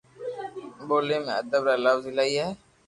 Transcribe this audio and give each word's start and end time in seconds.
ٻولي 0.87 1.17
۾ 1.27 1.31
ادب 1.41 1.61
را 1.67 1.75
لفظ 1.85 2.03
ايلائي 2.07 2.33
ھي 2.43 2.49